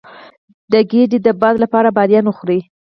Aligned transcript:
د 0.71 0.73
ګیډې 0.91 1.19
د 1.25 1.29
باد 1.41 1.55
لپاره 1.63 1.93
بادیان 1.97 2.25
وخورئ 2.27 2.59